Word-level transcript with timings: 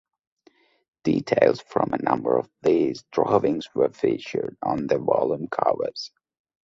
Details 1.03 1.61
from 1.61 1.93
a 1.93 2.01
number 2.01 2.35
of 2.35 2.49
these 2.63 3.03
drawings 3.11 3.67
were 3.75 3.89
featured 3.89 4.57
on 4.63 4.87
the 4.87 4.97
volume 4.97 5.47
covers. 5.47 6.09